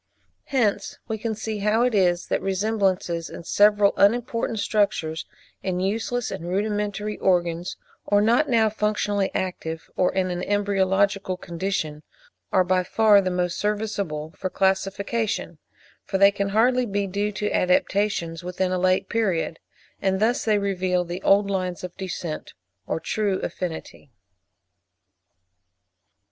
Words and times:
Hence 0.45 0.97
we 1.07 1.19
can 1.19 1.35
see 1.35 1.59
how 1.59 1.83
it 1.83 1.93
is 1.93 2.25
that 2.25 2.41
resemblances 2.41 3.29
in 3.29 3.43
several 3.43 3.93
unimportant 3.97 4.57
structures, 4.57 5.27
in 5.61 5.79
useless 5.79 6.31
and 6.31 6.47
rudimentary 6.49 7.19
organs, 7.19 7.77
or 8.07 8.19
not 8.19 8.49
now 8.49 8.67
functionally 8.67 9.29
active, 9.35 9.91
or 9.95 10.11
in 10.11 10.31
an 10.31 10.41
embryological 10.43 11.37
condition, 11.37 12.01
are 12.51 12.63
by 12.63 12.83
far 12.83 13.21
the 13.21 13.29
most 13.29 13.59
serviceable 13.59 14.31
for 14.35 14.49
classification; 14.49 15.59
for 16.03 16.17
they 16.17 16.31
can 16.31 16.49
hardly 16.49 16.87
be 16.87 17.05
due 17.05 17.31
to 17.33 17.51
adaptations 17.51 18.43
within 18.43 18.71
a 18.71 18.79
late 18.79 19.07
period; 19.07 19.59
and 20.01 20.19
thus 20.19 20.43
they 20.43 20.57
reveal 20.57 21.05
the 21.05 21.21
old 21.21 21.47
lines 21.47 21.83
of 21.83 21.95
descent 21.95 22.55
or 22.87 22.97
of 22.97 23.03
true 23.03 23.37
affinity. 23.41 24.09